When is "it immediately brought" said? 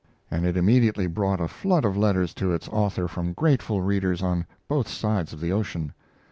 0.47-1.39